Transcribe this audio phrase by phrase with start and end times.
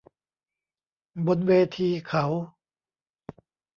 [1.27, 2.25] บนเวทีเขา